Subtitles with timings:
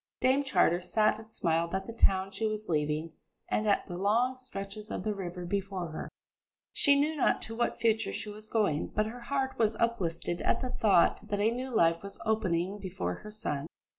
[0.19, 3.11] Dame Charter sat and smiled at the town she was leaving
[3.47, 6.09] and at the long stretches of the river before her.
[6.73, 10.59] She knew not to what future she was going, but her heart was uplifted at
[10.61, 13.67] the thought that a new life was opening before her son.